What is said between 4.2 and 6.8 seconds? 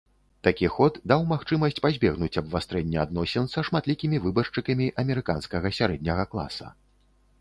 выбаршчыкамі амерыканскага сярэдняга класа.